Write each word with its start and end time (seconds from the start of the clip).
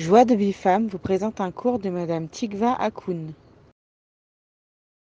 Joie 0.00 0.24
de 0.24 0.34
Bifam 0.34 0.86
vous 0.86 0.96
présente 0.96 1.42
un 1.42 1.50
cours 1.50 1.78
de 1.78 1.90
Madame 1.90 2.26
Tikva 2.26 2.72
Akoun. 2.72 3.34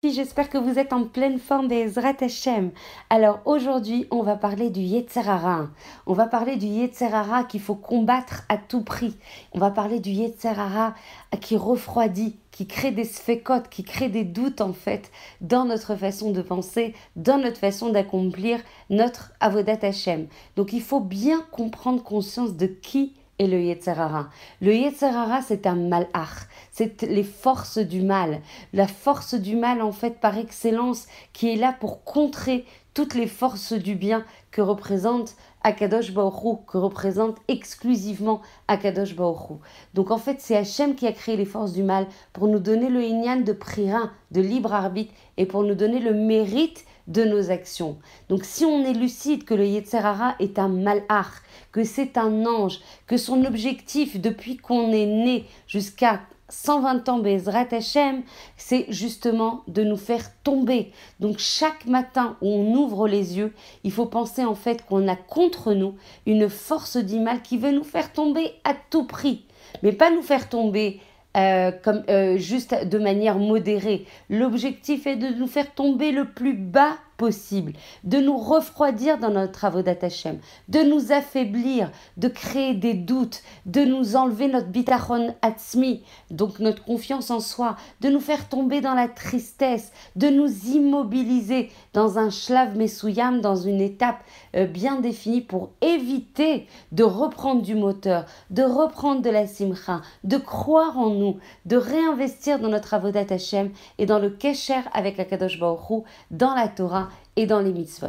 J'espère 0.03 0.49
que 0.49 0.57
vous 0.57 0.77
êtes 0.77 0.91
en 0.91 1.05
pleine 1.05 1.39
forme 1.39 1.69
des 1.69 1.97
Hashem. 1.97 2.71
Alors 3.09 3.39
aujourd'hui, 3.45 4.07
on 4.11 4.23
va 4.23 4.35
parler 4.35 4.69
du 4.69 4.81
Yetzerara. 4.81 5.69
On 6.05 6.11
va 6.11 6.27
parler 6.27 6.57
du 6.57 6.65
Yetzerara 6.65 7.45
qu'il 7.45 7.61
faut 7.61 7.75
combattre 7.75 8.43
à 8.49 8.57
tout 8.57 8.81
prix. 8.81 9.15
On 9.53 9.59
va 9.59 9.71
parler 9.71 10.01
du 10.01 10.09
Yetzerara 10.09 10.95
qui 11.39 11.55
refroidit, 11.55 12.35
qui 12.51 12.67
crée 12.67 12.91
des 12.91 13.05
sphécotes, 13.05 13.69
qui 13.69 13.85
crée 13.85 14.09
des 14.09 14.25
doutes 14.25 14.59
en 14.59 14.73
fait 14.73 15.11
dans 15.39 15.63
notre 15.63 15.95
façon 15.95 16.31
de 16.31 16.41
penser, 16.41 16.93
dans 17.15 17.37
notre 17.37 17.57
façon 17.57 17.89
d'accomplir 17.89 18.59
notre 18.89 19.31
Avodat 19.39 19.79
Hashem. 19.81 20.27
Donc 20.57 20.73
il 20.73 20.81
faut 20.81 20.99
bien 20.99 21.41
comprendre 21.51 22.03
conscience 22.03 22.57
de 22.57 22.65
qui 22.65 23.13
le 23.47 23.61
Yetzerara. 23.61 24.29
Le 24.61 24.75
Yetzerara, 24.75 25.41
c'est 25.41 25.67
un 25.67 25.75
malach, 25.75 26.47
c'est 26.71 27.01
les 27.03 27.23
forces 27.23 27.77
du 27.77 28.01
mal. 28.01 28.41
La 28.73 28.87
force 28.87 29.35
du 29.35 29.55
mal, 29.55 29.81
en 29.81 29.91
fait, 29.91 30.19
par 30.19 30.37
excellence, 30.37 31.07
qui 31.33 31.51
est 31.51 31.55
là 31.55 31.75
pour 31.79 32.03
contrer 32.03 32.65
toutes 32.93 33.15
les 33.15 33.27
forces 33.27 33.73
du 33.73 33.95
bien 33.95 34.23
que 34.51 34.61
représente 34.61 35.35
Akadosh 35.63 36.13
Baoru, 36.13 36.57
que 36.67 36.77
représente 36.77 37.37
exclusivement 37.47 38.41
Akadosh 38.67 39.15
Baoru. 39.15 39.55
Donc 39.93 40.11
en 40.11 40.17
fait, 40.17 40.41
c'est 40.41 40.55
Hachem 40.55 40.95
qui 40.95 41.07
a 41.07 41.11
créé 41.11 41.37
les 41.37 41.45
forces 41.45 41.73
du 41.73 41.83
mal 41.83 42.07
pour 42.33 42.47
nous 42.47 42.59
donner 42.59 42.89
le 42.89 43.01
Inyan 43.01 43.37
de 43.37 43.53
Pririn, 43.53 44.11
de 44.31 44.41
libre 44.41 44.73
arbitre, 44.73 45.13
et 45.37 45.45
pour 45.45 45.63
nous 45.63 45.75
donner 45.75 45.99
le 45.99 46.13
mérite 46.13 46.85
de 47.07 47.23
nos 47.23 47.51
actions. 47.51 47.97
Donc 48.29 48.43
si 48.43 48.65
on 48.65 48.85
est 48.85 48.93
lucide 48.93 49.43
que 49.43 49.53
le 49.53 49.65
Yetzerara 49.65 50.35
est 50.39 50.59
un 50.59 50.69
malach, 50.69 51.41
que 51.71 51.83
c'est 51.83 52.17
un 52.17 52.45
ange, 52.45 52.79
que 53.07 53.17
son 53.17 53.45
objectif 53.45 54.19
depuis 54.19 54.57
qu'on 54.57 54.91
est 54.91 55.05
né 55.05 55.45
jusqu'à 55.67 56.21
120 56.49 57.09
ans 57.09 57.19
Bezrat 57.19 57.67
Hashem, 57.71 58.21
c'est 58.57 58.85
justement 58.89 59.63
de 59.67 59.83
nous 59.83 59.97
faire 59.97 60.23
tomber. 60.43 60.91
Donc 61.19 61.39
chaque 61.39 61.85
matin 61.87 62.37
où 62.41 62.47
on 62.47 62.75
ouvre 62.75 63.07
les 63.07 63.37
yeux, 63.37 63.53
il 63.83 63.91
faut 63.91 64.05
penser 64.05 64.45
en 64.45 64.55
fait 64.55 64.85
qu'on 64.85 65.07
a 65.07 65.15
contre 65.15 65.73
nous 65.73 65.95
une 66.25 66.49
force 66.49 66.97
du 66.97 67.19
mal 67.19 67.41
qui 67.41 67.57
veut 67.57 67.71
nous 67.71 67.83
faire 67.83 68.13
tomber 68.13 68.51
à 68.63 68.73
tout 68.89 69.05
prix. 69.05 69.45
Mais 69.81 69.93
pas 69.93 70.11
nous 70.11 70.21
faire 70.21 70.47
tomber 70.47 71.01
euh, 71.35 71.71
comme, 71.71 72.03
euh, 72.09 72.37
juste 72.37 72.87
de 72.87 72.99
manière 72.99 73.39
modérée. 73.39 74.05
L'objectif 74.29 75.07
est 75.07 75.15
de 75.15 75.29
nous 75.29 75.47
faire 75.47 75.73
tomber 75.73 76.11
le 76.11 76.25
plus 76.25 76.53
bas 76.53 76.97
possible, 77.17 77.73
de 78.03 78.17
nous 78.17 78.37
refroidir 78.37 79.17
dans 79.17 79.29
notre 79.29 79.51
travaux 79.51 79.81
d'Atachem, 79.81 80.39
de 80.69 80.79
nous 80.79 81.11
affaiblir, 81.11 81.91
de 82.17 82.27
créer 82.27 82.73
des 82.73 82.93
doutes, 82.93 83.41
de 83.65 83.83
nous 83.83 84.15
enlever 84.15 84.47
notre 84.47 84.67
bitachon 84.67 85.35
atzmi, 85.41 86.03
donc 86.31 86.59
notre 86.59 86.83
confiance 86.83 87.31
en 87.31 87.39
soi, 87.39 87.75
de 88.01 88.09
nous 88.09 88.19
faire 88.19 88.49
tomber 88.49 88.81
dans 88.81 88.95
la 88.95 89.07
tristesse, 89.07 89.91
de 90.15 90.27
nous 90.27 90.49
immobiliser 90.67 91.71
dans 91.93 92.19
un 92.19 92.29
shlav 92.29 92.77
mesouyam, 92.77 93.41
dans 93.41 93.55
une 93.55 93.81
étape 93.81 94.23
euh, 94.55 94.65
bien 94.65 94.99
définie 94.99 95.41
pour 95.41 95.71
éviter 95.81 96.67
de 96.91 97.03
reprendre 97.03 97.61
du 97.61 97.75
moteur, 97.75 98.25
de 98.49 98.63
reprendre 98.63 99.21
de 99.21 99.29
la 99.29 99.47
simcha, 99.47 100.01
de 100.23 100.37
croire 100.37 100.97
en 100.97 101.09
nous, 101.09 101.37
de 101.65 101.77
réinvestir 101.77 102.59
dans 102.59 102.69
notre 102.69 102.87
travaux 102.87 103.11
d'Atachem 103.11 103.71
et 103.97 104.05
dans 104.05 104.19
le 104.19 104.29
kesher 104.29 104.81
avec 104.93 105.19
Akadosh 105.19 105.59
Baruch 105.59 106.03
dans 106.31 106.53
la 106.53 106.67
Torah 106.67 107.09
et 107.35 107.45
dans 107.45 107.59
les 107.59 107.73
mitzvot. 107.73 108.07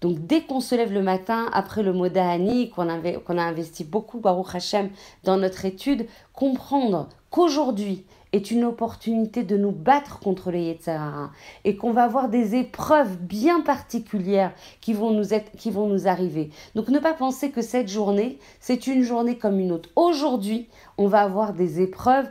Donc 0.00 0.26
dès 0.26 0.42
qu'on 0.42 0.60
se 0.60 0.74
lève 0.74 0.92
le 0.92 1.02
matin, 1.02 1.48
après 1.52 1.82
le 1.82 1.92
mot 1.92 2.08
d'Ahani, 2.08 2.70
qu'on 2.70 2.88
a 2.88 3.42
investi 3.42 3.84
beaucoup, 3.84 4.20
Baruch 4.20 4.54
Hashem, 4.54 4.90
dans 5.24 5.36
notre 5.36 5.64
étude, 5.64 6.06
comprendre 6.32 7.08
qu'aujourd'hui, 7.30 8.04
est 8.32 8.50
une 8.50 8.64
opportunité 8.64 9.42
de 9.42 9.56
nous 9.56 9.72
battre 9.72 10.20
contre 10.20 10.50
les 10.50 10.64
Yetzirah 10.64 11.30
et 11.64 11.76
qu'on 11.76 11.92
va 11.92 12.04
avoir 12.04 12.28
des 12.28 12.54
épreuves 12.54 13.16
bien 13.16 13.60
particulières 13.60 14.52
qui 14.80 14.92
vont 14.92 15.12
nous 15.12 15.32
être, 15.32 15.50
qui 15.56 15.70
vont 15.70 15.86
nous 15.86 16.08
arriver. 16.08 16.50
Donc 16.74 16.88
ne 16.88 16.98
pas 16.98 17.14
penser 17.14 17.50
que 17.50 17.62
cette 17.62 17.88
journée, 17.88 18.38
c'est 18.60 18.86
une 18.86 19.02
journée 19.02 19.38
comme 19.38 19.58
une 19.58 19.72
autre. 19.72 19.88
Aujourd'hui, 19.96 20.68
on 20.98 21.06
va 21.06 21.20
avoir 21.20 21.54
des 21.54 21.80
épreuves. 21.80 22.28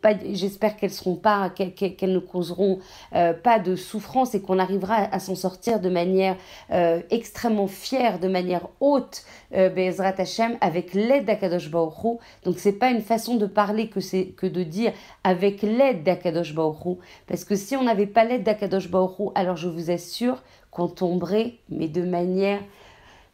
pas 0.00 0.14
j'espère 0.32 0.76
qu'elles 0.76 0.92
seront 0.92 1.16
pas, 1.16 1.50
qu'elles 1.50 2.12
ne 2.12 2.18
causeront 2.20 2.78
euh, 3.14 3.34
pas 3.34 3.58
de 3.58 3.76
souffrance 3.76 4.34
et 4.34 4.40
qu'on 4.40 4.58
arrivera 4.58 4.94
à, 4.94 5.18
s'en 5.18 5.34
sortir 5.34 5.80
de 5.80 5.90
manière 5.90 6.36
euh, 6.70 7.02
extrêmement 7.10 7.66
fière, 7.66 8.20
de 8.20 8.28
manière 8.28 8.68
haute, 8.80 9.24
euh, 9.54 9.68
Bezrat 9.68 10.14
Hashem, 10.16 10.56
avec 10.60 10.94
l'aide 10.94 11.24
d'Akadosh 11.26 11.70
Baruch 11.70 12.20
Donc 12.44 12.58
c'est 12.58 12.72
pas 12.72 12.90
une 12.90 13.02
façon 13.02 13.36
de 13.36 13.46
parler 13.46 13.88
que 13.88 14.00
c'est 14.00 14.26
que 14.26 14.46
de 14.46 14.62
dire 14.62 14.92
avec 15.24 15.62
l'aide 15.62 16.04
d'Akadosh 16.04 16.54
Baoru. 16.54 16.96
Parce 17.26 17.44
que 17.44 17.56
si 17.56 17.76
on 17.76 17.82
n'avait 17.82 18.06
pas 18.06 18.24
l'aide 18.24 18.44
d'Akadosh 18.44 18.88
Baoru, 18.88 19.30
alors 19.34 19.56
je 19.56 19.68
vous 19.68 19.90
assure 19.90 20.42
qu'on 20.70 20.88
tomberait, 20.88 21.54
mais 21.68 21.88
de 21.88 22.02
manière 22.02 22.60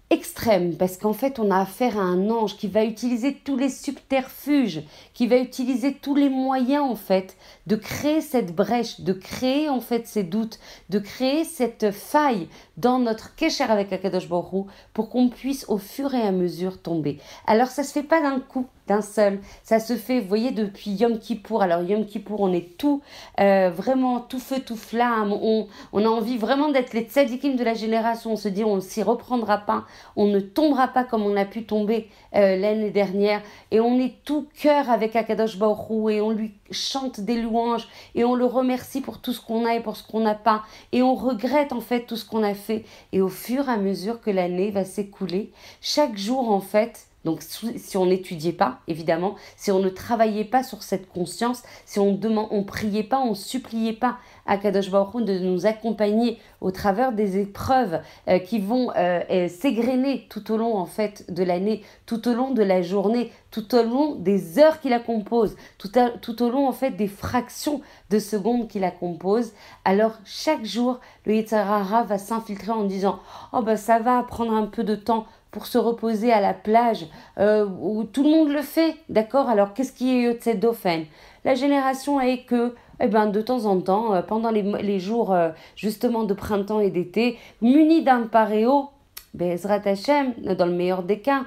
extrême, 0.09 0.77
parce 0.77 0.99
qu'en 0.99 1.12
fait, 1.12 1.41
on 1.41 1.50
a 1.50 1.59
affaire 1.59 1.99
à 1.99 2.03
un 2.03 2.31
ange 2.31 2.56
qui 2.56 2.69
va 2.69 2.84
utiliser 2.84 3.34
tous 3.34 3.56
les 3.56 3.69
subterfuges, 3.69 4.83
qui 5.15 5.27
va 5.27 5.37
utiliser 5.37 5.94
tous 5.94 6.15
les 6.15 6.28
moyens, 6.28 6.84
en 6.84 6.94
fait, 6.94 7.37
de 7.67 7.75
créer 7.75 8.21
cette 8.21 8.55
brèche, 8.55 9.00
de 9.00 9.12
créer, 9.12 9.69
en 9.69 9.81
fait, 9.81 10.06
ces 10.06 10.22
doutes, 10.22 10.61
de 10.91 11.00
créer 11.00 11.43
cette 11.43 11.91
faille 11.91 12.49
dans 12.77 13.00
notre 13.00 13.34
kécher 13.34 13.65
avec 13.65 13.93
Akadosh 13.93 14.28
Baruch 14.28 14.67
pour 14.94 15.09
qu'on 15.09 15.28
puisse 15.28 15.65
au 15.69 15.78
fur 15.78 16.15
et 16.15 16.23
à 16.23 16.31
mesure 16.31 16.81
tomber. 16.81 17.19
Alors, 17.47 17.69
ça 17.69 17.83
se 17.83 17.93
fait 17.93 18.05
pas 18.05 18.23
d'un 18.23 18.38
coup, 18.38 18.67
d'un 18.87 19.03
seul. 19.03 19.41
Ça 19.65 19.81
se 19.81 19.97
fait, 19.97 20.21
vous 20.21 20.28
voyez, 20.28 20.53
depuis 20.53 20.93
Yom 20.93 21.19
Kippour. 21.19 21.62
Alors, 21.62 21.83
Yom 21.83 22.06
Kippour, 22.06 22.41
on 22.41 22.53
est 22.53 22.78
tout, 22.78 23.03
euh, 23.41 23.71
vraiment 23.71 24.21
tout 24.21 24.38
feu, 24.38 24.61
tout 24.61 24.77
flamme. 24.77 25.33
On, 25.33 25.67
on 25.93 26.05
a 26.05 26.09
envie 26.09 26.38
vraiment 26.38 26.69
d'être 26.69 26.93
les 26.93 27.03
tzadikim 27.03 27.56
de 27.56 27.65
la 27.65 27.75
génération. 27.75 28.33
On 28.33 28.37
se 28.37 28.49
dit, 28.49 28.62
on 28.62 28.81
s'y 28.81 29.03
reprendra 29.03 29.59
pas. 29.59 29.84
On 30.16 30.26
ne 30.26 30.40
tombera 30.40 30.88
pas 30.88 31.04
comme 31.04 31.22
on 31.22 31.36
a 31.36 31.44
pu 31.44 31.64
tomber 31.64 32.08
euh, 32.34 32.56
l'année 32.56 32.90
dernière. 32.90 33.42
Et 33.70 33.80
on 33.80 33.98
est 33.98 34.14
tout 34.24 34.46
cœur 34.60 34.90
avec 34.90 35.16
Akadosh 35.16 35.58
Baruch 35.58 36.10
et 36.10 36.20
on 36.20 36.30
lui 36.30 36.54
chante 36.70 37.20
des 37.20 37.40
louanges 37.40 37.88
et 38.14 38.24
on 38.24 38.34
le 38.34 38.44
remercie 38.44 39.00
pour 39.00 39.20
tout 39.20 39.32
ce 39.32 39.40
qu'on 39.40 39.64
a 39.64 39.74
et 39.74 39.80
pour 39.80 39.96
ce 39.96 40.06
qu'on 40.06 40.20
n'a 40.20 40.34
pas. 40.34 40.62
Et 40.92 41.02
on 41.02 41.14
regrette 41.14 41.72
en 41.72 41.80
fait 41.80 42.06
tout 42.06 42.16
ce 42.16 42.24
qu'on 42.24 42.42
a 42.42 42.54
fait. 42.54 42.84
Et 43.12 43.20
au 43.20 43.28
fur 43.28 43.68
et 43.68 43.72
à 43.72 43.76
mesure 43.76 44.20
que 44.20 44.30
l'année 44.30 44.70
va 44.70 44.84
s'écouler, 44.84 45.52
chaque 45.80 46.16
jour 46.16 46.50
en 46.50 46.60
fait, 46.60 47.06
donc 47.26 47.42
si 47.42 47.97
on 47.97 48.06
n'étudiait 48.06 48.53
pas, 48.53 48.78
évidemment, 48.87 49.34
si 49.56 49.72
on 49.72 49.81
ne 49.81 49.88
travaillait 49.88 50.44
pas 50.44 50.62
sur 50.62 50.84
cette 50.84 51.09
conscience, 51.09 51.64
si 51.84 51.98
on 51.98 52.12
ne 52.12 52.28
on 52.28 52.62
priait 52.62 53.03
pas, 53.03 53.19
on 53.19 53.34
suppliait 53.34 53.92
pas 53.92 54.19
à 54.47 54.59
Kadosh 54.59 54.92
Baruch 54.92 55.25
de 55.25 55.41
nous 55.41 55.66
accompagner 55.66 56.38
au 56.60 56.70
travers 56.70 57.10
des 57.10 57.41
épreuves 57.41 58.00
euh, 58.28 58.38
qui 58.38 58.60
vont 58.60 58.92
euh, 58.97 59.48
s'égrener 59.48 60.26
tout 60.31 60.53
au 60.53 60.56
long 60.56 60.76
en 60.76 60.87
fait 60.87 61.28
de 61.28 61.42
l'année, 61.42 61.82
tout 62.06 62.28
au 62.28 62.32
long 62.32 62.53
de 62.53 62.62
la 62.62 62.81
journée, 62.81 63.32
tout 63.50 63.75
au 63.75 63.82
long 63.82 64.14
des 64.14 64.60
heures 64.60 64.81
qui 64.81 64.88
la 64.88 65.00
composent, 65.00 65.56
tout, 65.78 65.91
tout 66.22 66.43
au 66.44 66.50
long 66.50 66.69
en 66.69 66.72
fait 66.72 66.93
des 66.93 67.08
fractions 67.08 67.81
de 68.10 68.20
secondes 68.20 68.69
qui 68.69 68.78
la 68.78 68.93
composent. 68.93 69.53
Alors 69.84 70.12
chaque 70.25 70.64
jour, 70.64 71.00
le 71.25 71.34
Yitzhara 71.34 72.04
va 72.04 72.19
s'infiltrer 72.19 72.70
en 72.70 72.84
disant 72.84 73.19
oh 73.53 73.62
ben 73.62 73.76
ça 73.76 73.98
va 73.98 74.22
prendre 74.22 74.53
un 74.53 74.66
peu 74.66 74.84
de 74.84 74.94
temps 74.94 75.26
pour 75.56 75.67
se 75.67 75.78
reposer 75.78 76.34
à 76.34 76.43
la 76.43 76.53
plage, 76.53 77.06
euh, 77.39 77.67
où 77.81 78.05
tout 78.05 78.22
le 78.25 78.28
monde 78.28 78.50
le 78.50 78.61
fait, 78.61 78.94
d'accord? 79.09 79.49
Alors 79.49 79.72
qu'est-ce 79.72 79.91
qui 79.91 80.15
est 80.15 80.34
de 80.34 80.39
cette 80.39 80.61
dauphin 80.61 81.05
La 81.47 81.55
génération 81.55 82.21
est 82.21 82.44
que, 82.44 82.75
eh 83.00 83.06
ben, 83.06 83.25
de 83.25 83.41
temps 83.41 83.65
en 83.65 83.81
temps, 83.81 84.12
euh, 84.12 84.21
pendant 84.21 84.50
les, 84.50 85.00
jours 85.00 85.33
euh, 85.33 85.49
justement 85.75 86.25
de 86.25 86.34
printemps 86.34 86.81
et 86.81 86.91
d'été, 86.91 87.39
muni 87.62 88.03
d'un 88.03 88.25
paréo, 88.25 88.91
Bezrat 89.33 89.81
Hashem, 89.87 90.34
dans 90.59 90.67
le 90.67 90.75
meilleur 90.75 91.03
des 91.03 91.21
cas, 91.21 91.44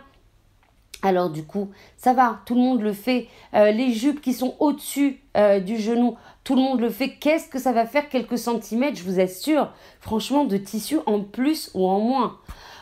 alors 1.03 1.29
du 1.29 1.43
coup, 1.43 1.69
ça 1.95 2.13
va, 2.13 2.39
tout 2.47 2.55
le 2.55 2.61
monde 2.61 2.81
le 2.81 2.93
fait. 2.93 3.27
les 3.53 3.93
jupes 3.93 4.21
qui 4.21 4.33
sont 4.33 4.55
au-dessus 4.59 5.21
du 5.65 5.77
genou, 5.77 6.17
tout 6.43 6.55
le 6.55 6.61
monde 6.61 6.81
le 6.81 6.89
fait. 6.89 7.11
Qu'est-ce 7.11 7.47
que 7.47 7.57
ça 7.57 7.71
va 7.71 7.85
faire 7.85 8.09
quelques 8.09 8.37
centimètres, 8.37 8.97
je 8.97 9.03
vous 9.03 9.19
assure, 9.19 9.71
franchement, 10.01 10.43
de 10.43 10.57
tissu 10.57 10.97
en 11.05 11.21
plus 11.21 11.71
ou 11.73 11.87
en 11.87 11.99
moins 11.99 12.37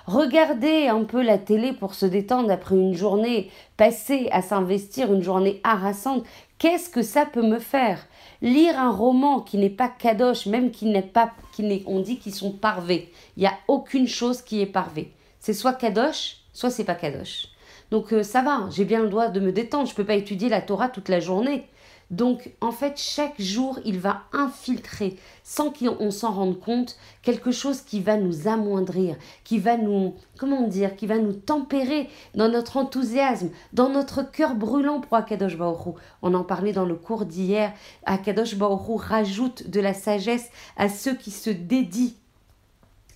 Regarder 0.08 0.88
un 0.88 1.04
peu 1.04 1.22
la 1.22 1.38
télé 1.38 1.74
pour 1.74 1.94
se 1.94 2.06
détendre 2.06 2.50
après 2.50 2.76
une 2.76 2.96
journée 2.96 3.52
passée 3.76 4.30
à 4.32 4.42
s'investir, 4.42 5.14
une 5.14 5.22
journée 5.22 5.60
harassante, 5.66 6.24
qu'est-ce 6.60 6.90
que 6.90 7.02
ça 7.02 7.26
peut 7.26 7.46
me 7.46 7.60
faire? 7.60 8.08
Lire 8.42 8.80
un 8.80 8.90
roman 8.90 9.42
qui 9.42 9.58
n'est 9.58 9.70
pas 9.70 9.90
kadosh, 9.90 10.46
même 10.46 10.72
qui 10.72 10.86
n'est 10.86 11.02
pas, 11.02 11.32
qui 11.52 11.64
n'est, 11.64 11.84
on 11.88 12.00
dit 12.00 12.20
qu'ils 12.20 12.34
sont 12.34 12.54
parvés. 12.54 13.12
Il 13.36 13.42
n'y 13.42 13.48
a 13.48 13.58
aucune 13.68 14.08
chose 14.08 14.42
qui 14.42 14.62
est 14.62 14.66
parvée. 14.66 15.12
C'est 15.42 15.52
soit 15.52 15.74
kadosh, 15.74 16.38
soit 16.54 16.70
c'est 16.70 16.86
pas 16.86 16.96
kadosh. 16.96 17.50
Donc 17.92 18.14
euh, 18.14 18.24
ça 18.24 18.42
va, 18.42 18.70
j'ai 18.72 18.86
bien 18.86 19.02
le 19.02 19.10
droit 19.10 19.28
de 19.28 19.42
me 19.42 19.52
détendre. 19.52 19.90
Je 19.90 19.96
peux 19.96 20.06
pas 20.06 20.16
étudier 20.16 20.48
la 20.48 20.62
Torah 20.62 20.88
toute 20.88 21.10
la 21.10 21.20
journée. 21.20 21.68
Donc, 22.10 22.52
en 22.62 22.72
fait, 22.72 22.98
chaque 22.98 23.40
jour, 23.42 23.80
il 23.84 24.00
va 24.00 24.22
infiltrer, 24.32 25.18
sans 25.44 25.72
qu'on 25.72 26.10
s'en 26.10 26.32
rende 26.32 26.60
compte, 26.60 26.98
quelque 27.22 27.52
chose 27.52 27.82
qui 27.82 28.00
va 28.00 28.16
nous 28.16 28.48
amoindrir, 28.48 29.18
qui 29.44 29.60
va 29.60 29.76
nous, 29.76 30.16
comment 30.38 30.68
dire, 30.68 30.96
qui 30.96 31.06
va 31.06 31.18
nous 31.18 31.34
tempérer 31.34 32.10
dans 32.34 32.48
notre 32.48 32.78
enthousiasme, 32.78 33.50
dans 33.74 33.90
notre 33.90 34.24
cœur 34.24 34.56
brûlant 34.56 35.02
pour 35.02 35.18
Akadosh 35.18 35.58
Baoru. 35.58 35.94
On 36.22 36.34
en 36.34 36.44
parlait 36.44 36.74
dans 36.74 36.86
le 36.86 36.96
cours 36.96 37.26
d'hier. 37.26 37.74
Akadosh 38.06 38.56
Baoru 38.56 38.96
rajoute 38.96 39.70
de 39.70 39.82
la 39.82 39.94
sagesse 39.94 40.50
à 40.78 40.88
ceux 40.88 41.16
qui 41.16 41.32
se 41.32 41.50
dédient 41.50 42.14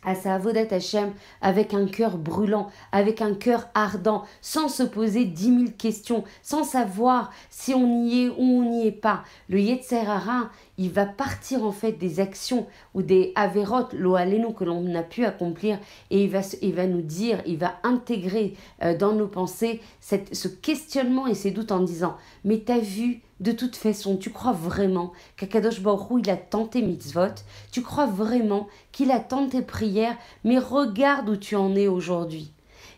à 0.04 0.16
sa 0.16 0.36
Avodat 0.36 0.68
Hashem 0.72 1.14
avec 1.42 1.74
un 1.74 1.86
cœur 1.86 2.18
brûlant, 2.18 2.70
avec 2.92 3.22
un 3.22 3.34
cœur 3.34 3.70
ardent, 3.74 4.24
sans 4.42 4.68
se 4.68 4.84
poser 4.84 5.26
dix 5.26 5.52
mille 5.52 5.76
questions, 5.76 6.24
sans 6.42 6.64
savoir 6.64 7.32
si 7.50 7.74
on 7.74 8.06
y 8.06 8.26
est 8.26 8.30
ou 8.30 8.40
on 8.40 8.70
n'y 8.70 8.88
est 8.88 8.92
pas. 8.92 9.24
Le 9.50 9.60
Yetzerara, 9.60 10.50
il 10.78 10.90
va 10.90 11.06
partir 11.06 11.64
en 11.64 11.72
fait 11.72 11.94
des 11.94 12.20
actions 12.20 12.66
ou 12.94 13.02
des 13.04 13.32
avérotes, 13.36 13.94
l'oaléno 13.94 14.52
que 14.52 14.64
l'on 14.64 14.96
a 14.96 15.04
pu 15.04 15.26
accomplir, 15.26 15.80
et 16.10 16.24
il 16.24 16.30
va, 16.30 16.42
il 16.62 16.74
va 16.74 16.88
nous 16.88 17.02
dire, 17.02 17.42
il 17.46 17.58
va 17.58 17.76
intégrer 17.84 18.56
euh, 18.84 18.98
dans 18.98 19.14
nos 19.14 19.28
pensées 19.28 19.82
cette, 20.00 20.36
ce 20.36 20.48
questionnement 20.48 21.28
et 21.28 21.36
ces 21.36 21.52
doutes 21.52 21.72
en 21.72 21.82
disant, 21.82 22.18
mais 22.44 22.60
t'as 22.60 22.80
vu 22.80 23.22
de 23.42 23.52
toute 23.52 23.76
façon, 23.76 24.18
tu 24.18 24.30
crois 24.30 24.54
vraiment 24.54 25.12
qu'Akadosh 25.36 25.82
Baruch 25.82 26.24
il 26.24 26.30
a 26.30 26.38
tenté 26.38 26.84
mitzvot? 26.84 27.34
Tu 27.72 27.82
crois 27.82 28.06
vraiment 28.06 28.68
qu'il 28.92 29.10
a 29.10 29.20
tenté 29.20 29.64
prières 29.64 30.16
Mais 30.44 30.60
regarde 30.60 31.28
où 31.28 31.36
tu 31.36 31.56
en 31.56 31.76
es 31.76 31.88
aujourd'hui. 31.88 32.54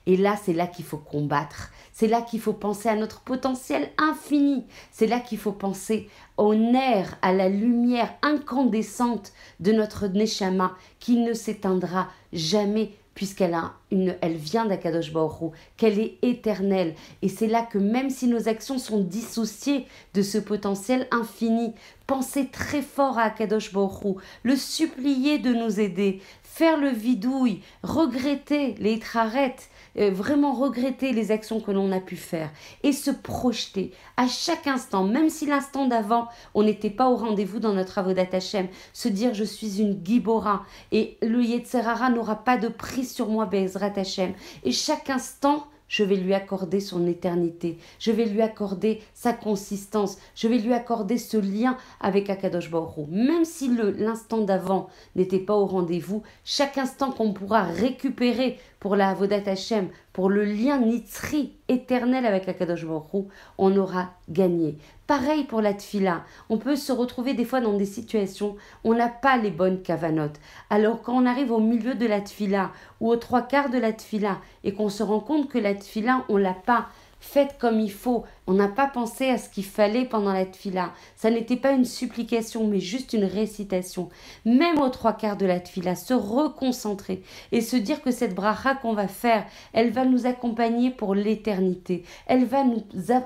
Et 0.05 0.17
là, 0.17 0.35
c'est 0.43 0.51
là 0.51 0.67
qu'il 0.67 0.83
faut 0.83 0.97
combattre. 0.97 1.71
C'est 1.93 2.07
là 2.07 2.21
qu'il 2.21 2.41
faut 2.41 2.53
penser 2.53 2.89
à 2.89 2.95
notre 2.97 3.21
potentiel 3.21 3.89
infini. 3.97 4.65
C'est 4.91 5.07
là 5.07 5.21
qu'il 5.21 5.37
faut 5.37 5.53
penser 5.53 6.09
au 6.35 6.55
nerf, 6.55 7.17
à 7.21 7.31
la 7.31 7.47
lumière 7.47 8.13
incandescente 8.21 9.31
de 9.61 9.71
notre 9.71 10.07
Neshama 10.07 10.75
qui 10.99 11.17
ne 11.17 11.33
s'éteindra 11.33 12.09
jamais 12.33 12.91
puisqu'elle 13.15 13.53
a 13.53 13.73
une, 13.91 14.15
elle 14.21 14.35
vient 14.35 14.65
d'Akadosh 14.65 15.13
Baruch 15.13 15.53
qu'elle 15.77 15.99
est 15.99 16.17
éternelle. 16.21 16.95
Et 17.21 17.29
c'est 17.29 17.47
là 17.47 17.61
que 17.61 17.77
même 17.77 18.09
si 18.09 18.27
nos 18.27 18.47
actions 18.47 18.79
sont 18.79 18.99
dissociées 19.01 19.85
de 20.13 20.21
ce 20.21 20.37
potentiel 20.37 21.07
infini, 21.11 21.73
penser 22.07 22.47
très 22.47 22.81
fort 22.81 23.17
à 23.17 23.23
Akadosh 23.23 23.71
Baruch 23.71 24.17
le 24.43 24.55
supplier 24.55 25.39
de 25.39 25.53
nous 25.53 25.79
aider, 25.79 26.21
faire 26.53 26.77
le 26.77 26.89
vidouille, 26.89 27.61
regretter 27.81 28.75
les 28.77 28.99
trarettes, 28.99 29.69
euh, 29.97 30.11
vraiment 30.11 30.53
regretter 30.53 31.11
les 31.11 31.31
actions 31.31 31.59
que 31.59 31.71
l'on 31.71 31.91
a 31.91 31.99
pu 31.99 32.15
faire 32.15 32.51
et 32.83 32.91
se 32.91 33.09
projeter 33.09 33.91
à 34.17 34.27
chaque 34.27 34.67
instant, 34.67 35.03
même 35.03 35.31
si 35.31 35.47
l'instant 35.47 35.87
d'avant, 35.87 36.27
on 36.53 36.61
n'était 36.61 36.91
pas 36.91 37.09
au 37.09 37.15
rendez-vous 37.15 37.59
dans 37.59 37.73
notre 37.73 37.97
avodat 37.97 38.27
Hashem, 38.31 38.67
se 38.93 39.07
dire 39.07 39.33
je 39.33 39.43
suis 39.43 39.81
une 39.81 39.99
gibora 40.05 40.63
et 40.91 41.17
le 41.23 41.41
Yetzerara 41.41 42.11
n'aura 42.11 42.43
pas 42.43 42.57
de 42.57 42.67
prise 42.67 43.11
sur 43.11 43.29
moi, 43.29 43.47
Bezrat 43.47 43.93
Hashem. 43.95 44.33
Et 44.63 44.71
chaque 44.71 45.09
instant, 45.09 45.65
je 45.93 46.03
vais 46.03 46.15
lui 46.15 46.33
accorder 46.33 46.79
son 46.79 47.05
éternité, 47.05 47.77
je 47.99 48.11
vais 48.11 48.25
lui 48.25 48.41
accorder 48.41 48.99
sa 49.13 49.31
consistance, 49.31 50.17
je 50.33 50.47
vais 50.47 50.57
lui 50.57 50.73
accorder 50.73 51.19
ce 51.19 51.37
lien 51.37 51.77
avec 52.01 52.31
Akadosh 52.31 52.71
Baruch 52.71 53.07
Même 53.09 53.45
si 53.45 53.69
l'instant 53.99 54.39
d'avant 54.39 54.89
n'était 55.15 55.37
pas 55.37 55.53
au 55.53 55.67
rendez-vous, 55.67 56.23
chaque 56.43 56.79
instant 56.79 57.11
qu'on 57.11 57.31
pourra 57.31 57.61
récupérer 57.61 58.57
pour 58.79 58.95
la 58.95 59.09
Avodat 59.09 59.43
Hashem, 59.45 59.89
pour 60.13 60.29
le 60.29 60.45
lien 60.45 60.77
nitzri 60.77 61.53
éternel 61.67 62.25
avec 62.25 62.47
Akadosh 62.47 62.85
Baruch 62.85 63.25
on 63.57 63.75
aura 63.75 64.11
gagné. 64.29 64.77
Pareil 65.07 65.43
pour 65.43 65.61
la 65.61 65.73
tfila. 65.73 66.23
On 66.49 66.57
peut 66.57 66.75
se 66.75 66.91
retrouver 66.91 67.33
des 67.33 67.45
fois 67.45 67.59
dans 67.59 67.75
des 67.75 67.85
situations 67.85 68.55
où 68.83 68.93
on 68.93 68.95
n'a 68.95 69.09
pas 69.09 69.37
les 69.37 69.51
bonnes 69.51 69.81
kavanotes. 69.81 70.39
Alors 70.69 71.01
quand 71.01 71.13
on 71.13 71.25
arrive 71.25 71.51
au 71.51 71.59
milieu 71.59 71.95
de 71.95 72.05
la 72.05 72.21
tfila 72.21 72.71
ou 73.01 73.09
aux 73.09 73.17
trois 73.17 73.41
quarts 73.41 73.69
de 73.69 73.79
la 73.79 73.91
tfila 73.91 74.39
et 74.63 74.73
qu'on 74.73 74.89
se 74.89 75.03
rend 75.03 75.19
compte 75.19 75.49
que 75.49 75.57
la 75.57 75.73
tfila, 75.73 76.23
on 76.29 76.37
l'a 76.37 76.53
pas 76.53 76.87
faites 77.23 77.57
comme 77.57 77.79
il 77.79 77.91
faut. 77.91 78.25
On 78.47 78.53
n'a 78.53 78.67
pas 78.67 78.87
pensé 78.87 79.29
à 79.29 79.37
ce 79.37 79.49
qu'il 79.49 79.63
fallait 79.63 80.03
pendant 80.05 80.33
la 80.33 80.45
tfila. 80.45 80.91
Ça 81.15 81.31
n'était 81.31 81.55
pas 81.55 81.71
une 81.71 81.85
supplication, 81.85 82.67
mais 82.67 82.81
juste 82.81 83.13
une 83.13 83.23
récitation. 83.23 84.09
Même 84.45 84.79
aux 84.79 84.89
trois 84.89 85.13
quarts 85.13 85.37
de 85.37 85.45
la 85.45 85.61
tfila, 85.61 85.95
se 85.95 86.13
reconcentrer 86.13 87.23
et 87.53 87.61
se 87.61 87.77
dire 87.77 88.01
que 88.01 88.11
cette 88.11 88.35
bracha 88.35 88.75
qu'on 88.75 88.93
va 88.93 89.07
faire, 89.07 89.45
elle 89.71 89.91
va 89.91 90.03
nous 90.03 90.25
accompagner 90.25 90.91
pour 90.91 91.15
l'éternité. 91.15 92.03
Elle 92.27 92.47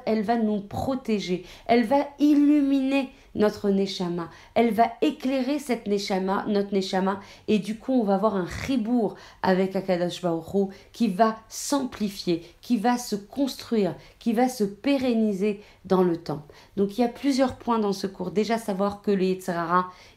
elle 0.06 0.22
va 0.22 0.36
nous 0.38 0.62
protéger. 0.62 1.44
Elle 1.66 1.84
va 1.84 2.08
illuminer 2.20 3.10
notre 3.38 3.70
neshama. 3.70 4.30
Elle 4.56 4.74
va 4.74 4.92
éclairer 5.02 5.60
cette 5.60 5.88
neshama, 5.88 6.44
notre 6.48 6.74
neshama, 6.74 7.22
et 7.48 7.60
du 7.60 7.78
coup, 7.78 7.94
on 7.94 8.04
va 8.04 8.16
avoir 8.16 8.36
un 8.36 8.48
ribour 8.66 9.16
avec 9.42 9.76
Akadosh 9.76 10.22
Baruch 10.22 10.74
qui 10.92 11.08
va 11.08 11.38
s'amplifier, 11.48 12.44
qui 12.62 12.78
va 12.78 12.98
se 12.98 13.16
construire, 13.16 13.96
qui 14.20 14.34
va 14.34 14.50
se 14.50 14.66
pérenniser 14.66 15.62
dans 15.86 16.04
le 16.04 16.18
temps. 16.18 16.44
Donc, 16.76 16.98
il 16.98 17.02
y 17.02 17.06
a 17.06 17.10
plusieurs 17.10 17.56
points 17.56 17.80
dans 17.80 17.94
ce 17.94 18.08
cours. 18.08 18.32
Déjà, 18.32 18.58
savoir 18.58 19.02
que 19.02 19.12
le 19.12 19.38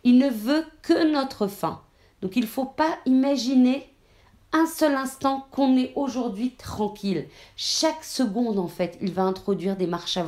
il 0.05 0.19
ne 0.19 0.29
veut 0.29 0.65
que 0.83 1.13
notre 1.13 1.47
fin. 1.47 1.81
Donc, 2.23 2.37
il 2.37 2.43
ne 2.43 2.49
faut 2.49 2.65
pas 2.65 2.99
imaginer 3.07 3.87
un 4.53 4.67
seul 4.67 4.95
instant 4.95 5.47
qu'on 5.51 5.77
est 5.77 5.93
aujourd'hui 5.95 6.53
tranquille. 6.53 7.27
Chaque 7.57 8.05
seconde, 8.05 8.59
en 8.59 8.69
fait, 8.69 8.99
il 9.01 9.13
va 9.13 9.23
introduire 9.23 9.77
des 9.77 9.87
marches 9.87 10.19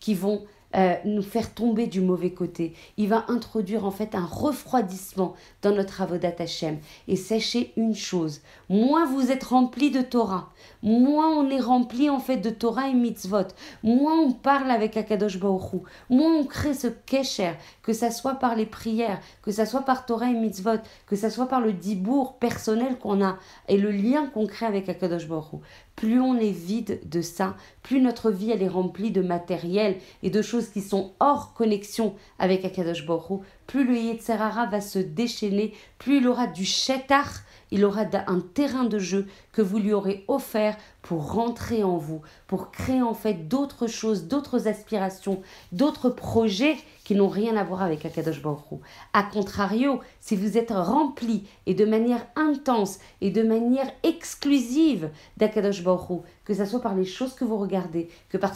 qui 0.00 0.14
vont 0.14 0.42
euh, 0.74 0.94
nous 1.04 1.22
faire 1.22 1.52
tomber 1.52 1.86
du 1.86 2.00
mauvais 2.00 2.30
côté. 2.30 2.74
Il 2.96 3.08
va 3.08 3.24
introduire 3.28 3.84
en 3.84 3.90
fait 3.90 4.14
un 4.14 4.24
refroidissement 4.24 5.34
dans 5.62 5.74
notre 5.74 6.00
avodat 6.00 6.34
Hashem. 6.38 6.78
Et 7.08 7.16
sachez 7.16 7.72
une 7.76 7.94
chose, 7.94 8.40
moins 8.68 9.04
vous 9.06 9.30
êtes 9.30 9.44
rempli 9.44 9.90
de 9.90 10.00
Torah, 10.00 10.50
moins 10.82 11.28
on 11.28 11.50
est 11.50 11.60
rempli 11.60 12.10
en 12.10 12.18
fait 12.18 12.38
de 12.38 12.50
Torah 12.50 12.88
et 12.88 12.94
mitzvot, 12.94 13.48
moins 13.82 14.18
on 14.18 14.32
parle 14.32 14.70
avec 14.70 14.96
Akadosh 14.96 15.38
Baruch 15.38 15.82
moins 16.08 16.36
on 16.36 16.44
crée 16.44 16.74
ce 16.74 16.88
kesher, 16.88 17.52
que 17.82 17.92
ça 17.92 18.10
soit 18.10 18.34
par 18.34 18.54
les 18.54 18.66
prières, 18.66 19.20
que 19.42 19.50
ça 19.50 19.66
soit 19.66 19.82
par 19.82 20.06
Torah 20.06 20.30
et 20.30 20.34
mitzvot, 20.34 20.80
que 21.06 21.16
ça 21.16 21.30
soit 21.30 21.48
par 21.48 21.60
le 21.60 21.72
dibour 21.72 22.38
personnel 22.38 22.98
qu'on 22.98 23.24
a 23.24 23.36
et 23.68 23.76
le 23.76 23.90
lien 23.90 24.26
qu'on 24.26 24.46
crée 24.46 24.66
avec 24.66 24.88
Akadosh 24.88 25.28
Baruch 25.28 25.60
plus 25.96 26.20
on 26.20 26.38
est 26.38 26.50
vide 26.50 27.00
de 27.08 27.20
ça, 27.20 27.56
plus 27.82 28.00
notre 28.00 28.30
vie 28.30 28.50
elle 28.50 28.62
est 28.62 28.68
remplie 28.68 29.10
de 29.10 29.22
matériel 29.22 29.96
et 30.22 30.30
de 30.30 30.42
choses 30.42 30.68
qui 30.68 30.80
sont 30.80 31.12
hors 31.20 31.52
connexion 31.54 32.14
avec 32.38 32.64
Akadosh 32.64 33.06
Baruch 33.06 33.42
plus 33.66 33.84
le 33.84 33.96
Yetzerara 33.96 34.66
va 34.66 34.80
se 34.80 34.98
déchaîner, 34.98 35.72
plus 35.98 36.18
il 36.18 36.28
aura 36.28 36.46
du 36.46 36.64
shetar, 36.64 37.42
il 37.70 37.84
aura 37.84 38.04
un 38.26 38.40
terrain 38.40 38.84
de 38.84 38.98
jeu 38.98 39.26
que 39.52 39.62
vous 39.62 39.78
lui 39.78 39.92
aurez 39.92 40.24
offert 40.28 40.76
pour 41.02 41.32
rentrer 41.32 41.82
en 41.82 41.96
vous, 41.96 42.22
pour 42.46 42.70
créer 42.70 43.02
en 43.02 43.14
fait 43.14 43.48
d'autres 43.48 43.88
choses, 43.88 44.28
d'autres 44.28 44.68
aspirations, 44.68 45.42
d'autres 45.72 46.08
projets 46.08 46.76
qui 47.04 47.16
n'ont 47.16 47.28
rien 47.28 47.56
à 47.56 47.64
voir 47.64 47.82
avec 47.82 48.06
Akadosh 48.06 48.40
Baruch 48.40 48.80
A 49.12 49.24
contrario, 49.24 50.00
si 50.20 50.36
vous 50.36 50.56
êtes 50.56 50.70
rempli 50.70 51.44
et 51.66 51.74
de 51.74 51.84
manière 51.84 52.24
intense 52.36 53.00
et 53.20 53.30
de 53.30 53.42
manière 53.42 53.90
exclusive 54.04 55.10
d'Akadosh 55.36 55.82
Baruch 55.82 56.22
que 56.44 56.54
ce 56.54 56.64
soit 56.64 56.80
par 56.80 56.94
les 56.94 57.04
choses 57.04 57.34
que 57.34 57.44
vous 57.44 57.56
regardez, 57.56 58.08
que 58.28 58.36
par, 58.36 58.52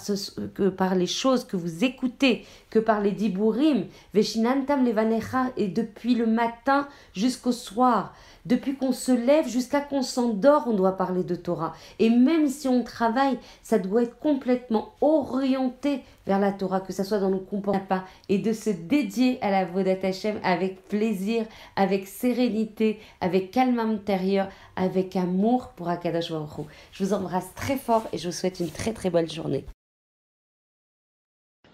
que 0.55 0.69
par 0.69 0.95
les 0.95 1.07
choses 1.07 1.45
que 1.45 1.57
vous 1.57 1.85
écoutez, 1.85 2.45
que 2.71 2.79
par 2.79 3.01
les 3.01 3.13
diburim, 3.13 3.87
Veshinantam 4.13 4.85
Levanecha, 4.85 5.53
et 5.57 5.69
depuis 5.69 6.15
le 6.15 6.27
matin 6.27 6.89
jusqu'au 7.15 7.53
soir, 7.53 8.13
depuis 8.45 8.77
qu'on 8.77 8.93
se 8.93 9.13
lève 9.13 9.49
jusqu'à 9.49 9.81
qu'on 9.81 10.03
s'endort, 10.03 10.65
on 10.67 10.75
doit 10.75 10.97
parler 10.97 11.25
de 11.25 11.35
Torah. 11.35 11.75
Et 11.99 12.11
même 12.11 12.36
si 12.49 12.69
on 12.69 12.85
travaille, 12.85 13.39
ça 13.63 13.79
doit 13.79 14.03
être 14.03 14.19
complètement 14.19 14.93
orienté 15.01 16.03
vers 16.27 16.39
la 16.39 16.53
Torah, 16.53 16.81
que 16.81 16.93
ce 16.93 17.05
soit 17.05 17.19
dans 17.19 17.31
nos 17.31 17.41
comportements 17.41 18.03
et 18.29 18.39
de 18.39 18.53
se 18.53 18.71
dédier 18.71 19.39
à 19.43 19.51
la 19.51 19.65
Vodat 19.65 19.99
Hashem 20.03 20.39
avec 20.43 20.87
plaisir, 20.89 21.45
avec 21.77 22.07
sérénité, 22.07 23.01
avec 23.21 23.51
calme 23.51 23.79
intérieur, 23.79 24.49
avec 24.77 25.17
amour 25.17 25.69
pour 25.77 25.89
Akadash 25.89 26.31
Baruch 26.31 26.67
Je 26.93 27.05
vous 27.05 27.13
embrasse 27.13 27.53
très 27.55 27.77
fort 27.77 28.05
et 28.13 28.19
je 28.19 28.29
vous 28.29 28.35
souhaite 28.35 28.61
une 28.61 28.71
très 28.71 28.93
très 28.93 29.11
bonne 29.11 29.31
journée. 29.31 29.65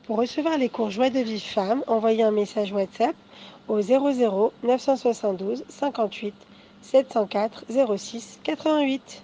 Pour 0.07 0.19
recevoir 0.19 0.59
les 0.59 0.69
cours 0.69 0.91
Joie 0.91 1.11
de 1.11 1.21
vie 1.21 1.39
femme, 1.39 1.85
envoyez 1.87 2.25
un 2.25 2.33
message 2.33 2.73
WhatsApp 2.73 3.15
au 3.69 3.81
00 3.81 4.53
972 4.65 5.65
58 5.69 6.35
704 6.83 7.65
06 7.97 8.41
88. 8.43 9.21